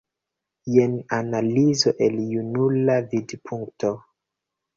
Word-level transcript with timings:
Jen 0.75 0.95
analizo 1.17 1.93
el 2.07 2.17
junula 2.31 2.97
vidpunkto. 3.13 3.95